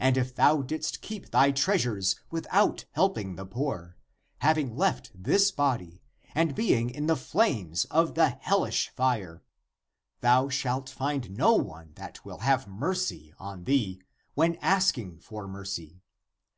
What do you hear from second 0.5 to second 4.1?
didst keep thy treasures without helping the poor,